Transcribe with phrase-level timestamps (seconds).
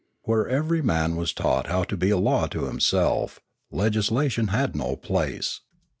[0.23, 3.39] Where every man was taught to be a law to himself,
[3.71, 5.59] legislation had no place.